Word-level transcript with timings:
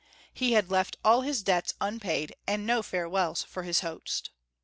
He 0.33 0.53
had 0.53 0.71
left 0.71 0.97
all 1.05 1.21
his 1.21 1.43
debts 1.43 1.75
unpaid, 1.79 2.35
and 2.47 2.65
no 2.65 2.81
farewells 2.81 3.43
for 3.43 3.61
his 3.61 3.81
host. 3.81 4.31